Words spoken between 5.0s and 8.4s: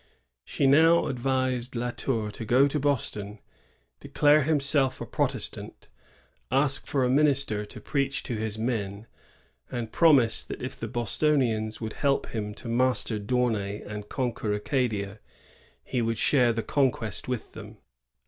Protestant, ask for a min* later to preach to